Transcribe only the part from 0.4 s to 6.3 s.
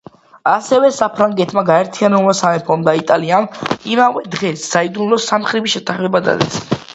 ასევე, საფრანგეთმა, გაერთიანებულმა სამეფომ და იტალიამ იმავე დღეს საიდუმლო „სამმხრივი შეთანხმება“